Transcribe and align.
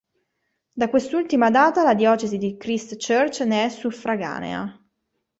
Da 0.73 0.89
quest'ultima 0.89 1.51
data 1.51 1.83
la 1.83 1.93
diocesi 1.93 2.39
di 2.39 2.57
Christchurch 2.57 3.41
ne 3.41 3.65
è 3.65 3.69
suffraganea. 3.69 4.81